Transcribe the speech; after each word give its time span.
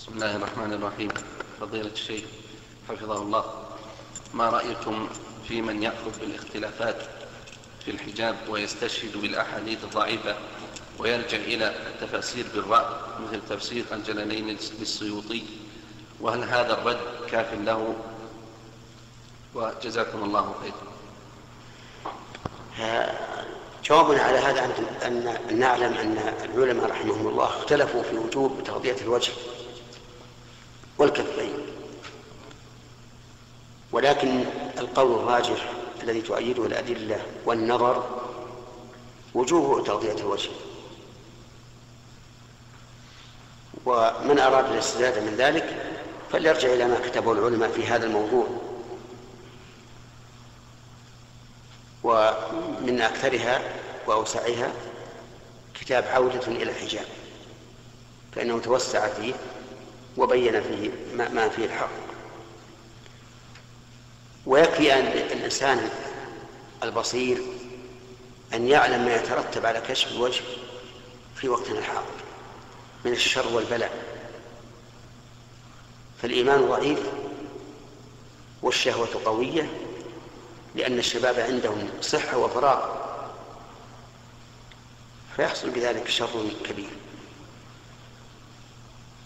بسم 0.00 0.12
الله 0.12 0.36
الرحمن 0.36 0.72
الرحيم. 0.72 1.08
فضيلة 1.60 1.92
الشيخ 1.92 2.24
حفظه 2.88 3.22
الله. 3.22 3.44
ما 4.34 4.50
رأيكم 4.50 5.08
في 5.48 5.62
من 5.62 5.82
يأخذ 5.82 6.20
بالاختلافات 6.20 6.96
في 7.84 7.90
الحجاب 7.90 8.36
ويستشهد 8.48 9.16
بالأحاديث 9.16 9.84
الضعيفة 9.84 10.36
ويرجع 10.98 11.36
إلى 11.36 11.74
التفاسير 11.86 12.46
بالرأي 12.54 12.86
مثل 13.20 13.40
تفسير 13.48 13.84
الجلالين 13.92 14.56
للسيوطي 14.80 15.42
وهل 16.20 16.44
هذا 16.44 16.72
الرد 16.72 17.00
كاف 17.30 17.54
له؟ 17.54 17.94
وجزاكم 19.54 20.22
الله 20.22 20.54
خيرا 20.62 20.90
جوابنا 23.84 24.22
على 24.22 24.38
هذا 24.38 24.64
أن 25.06 25.58
نعلم 25.58 25.92
أن 25.92 26.18
العلماء 26.44 26.90
رحمهم 26.90 27.26
الله 27.28 27.44
اختلفوا 27.44 28.02
في 28.02 28.16
وجوب 28.16 28.64
تغطية 28.64 28.96
الوجه. 29.00 29.32
والكفين. 31.00 31.54
ولكن 33.92 34.44
القول 34.78 35.12
الراجح 35.12 35.72
الذي 36.02 36.22
تؤيده 36.22 36.66
الأدلة 36.66 37.22
والنظر 37.44 38.20
وجوب 39.34 39.86
تغطية 39.86 40.12
الوجه. 40.12 40.50
ومن 43.86 44.38
أراد 44.38 44.72
الاستزادة 44.72 45.20
من 45.20 45.36
ذلك 45.36 45.96
فليرجع 46.32 46.72
إلى 46.72 46.88
ما 46.88 47.00
كتبه 47.00 47.32
العلماء 47.32 47.70
في 47.70 47.86
هذا 47.86 48.06
الموضوع. 48.06 48.46
ومن 52.04 53.00
أكثرها 53.00 53.62
وأوسعها 54.06 54.72
كتاب 55.80 56.04
عودة 56.04 56.46
إلى 56.46 56.62
الحجاب 56.70 57.06
فإنه 58.32 58.58
توسع 58.58 59.08
فيه 59.08 59.34
وبين 60.16 60.62
فيه 60.62 60.90
ما 61.14 61.48
فيه 61.48 61.64
الحق. 61.64 61.90
ويكفي 64.46 64.94
أن 64.94 65.06
الإنسان 65.06 65.90
البصير 66.82 67.42
أن 68.54 68.68
يعلم 68.68 69.04
ما 69.04 69.14
يترتب 69.14 69.66
على 69.66 69.80
كشف 69.80 70.12
الوجه 70.12 70.42
في 71.36 71.48
وقتنا 71.48 71.78
الحاضر 71.78 72.20
من 73.04 73.12
الشر 73.12 73.48
والبلاء. 73.48 74.04
فالإيمان 76.22 76.68
ضعيف 76.68 77.00
والشهوة 78.62 79.08
قوية 79.24 79.70
لأن 80.74 80.98
الشباب 80.98 81.40
عندهم 81.40 81.88
صحة 82.00 82.36
وفراغ 82.36 83.00
فيحصل 85.36 85.70
بذلك 85.70 86.08
شر 86.08 86.48
كبير. 86.64 86.90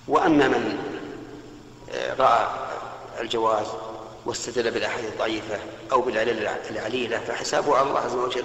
وأما 0.08 0.48
من 0.48 0.73
رأى 2.18 2.48
الجواز 3.20 3.66
واستدل 4.26 4.70
بالأحاديث 4.70 5.12
الضعيفة 5.12 5.58
أو 5.92 6.00
بالعلل 6.00 6.48
العليلة 6.70 7.18
فحسابه 7.18 7.76
على 7.76 7.88
الله 7.88 8.00
عز 8.00 8.14
وجل. 8.14 8.44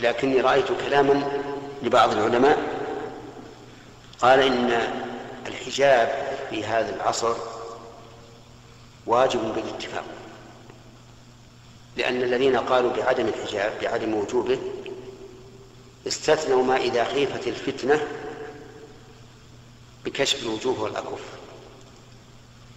لكني 0.00 0.40
رأيت 0.40 0.66
كلاما 0.86 1.42
لبعض 1.82 2.12
العلماء 2.12 2.58
قال 4.20 4.40
إن 4.40 4.70
الحجاب 5.46 6.36
في 6.50 6.64
هذا 6.64 6.94
العصر 6.96 7.34
واجب 9.06 9.54
بالاتفاق 9.54 10.04
لأن 11.96 12.22
الذين 12.22 12.56
قالوا 12.56 12.92
بعدم 12.92 13.26
الحجاب 13.26 13.72
بعدم 13.82 14.14
وجوبه 14.14 14.58
استثنوا 16.06 16.62
ما 16.64 16.76
إذا 16.76 17.04
خيفت 17.04 17.46
الفتنة 17.46 18.00
بكشف 20.08 20.42
الوجوه 20.42 20.82
والأكف 20.82 21.20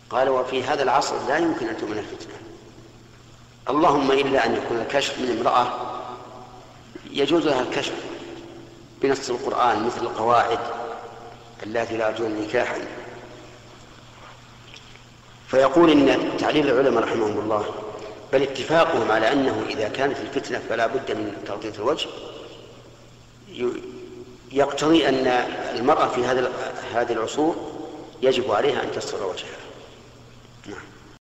قال 0.09 0.29
وفي 0.29 0.63
هذا 0.63 0.83
العصر 0.83 1.27
لا 1.27 1.37
يمكن 1.37 1.67
أن 1.67 1.77
تؤمن 1.77 1.97
الفتنة. 1.97 2.33
اللهم 3.69 4.11
إلا 4.11 4.45
أن 4.45 4.55
يكون 4.55 4.77
الكشف 4.77 5.19
من 5.19 5.37
امرأة 5.39 5.67
يجوز 7.11 7.47
لها 7.47 7.61
الكشف 7.61 7.93
بنص 9.01 9.29
القرآن 9.29 9.85
مثل 9.85 10.01
القواعد 10.01 10.59
اللاتي 11.63 11.97
لا 11.97 12.09
يرجون 12.09 12.41
نكاحا. 12.41 12.77
فيقول 15.47 15.91
إن 15.91 16.37
تعليل 16.37 16.69
العلماء 16.69 17.03
رحمهم 17.03 17.39
الله 17.39 17.65
بل 18.33 18.41
اتفاقهم 18.41 19.11
على 19.11 19.33
أنه 19.33 19.65
إذا 19.69 19.87
كانت 19.87 20.17
الفتنة 20.19 20.61
فلا 20.69 20.87
بد 20.87 21.11
من 21.11 21.43
تغطية 21.45 21.73
الوجه 21.79 22.07
يقتضي 24.51 25.09
أن 25.09 25.27
المرأة 25.75 26.07
في 26.07 26.25
هذا 26.25 26.39
هذه 26.93 27.11
العصور 27.11 27.55
يجب 28.21 28.51
عليها 28.51 28.83
أن 28.83 28.91
تستر 28.91 29.23
وجهها. 29.23 29.59
نعم. 30.67 31.00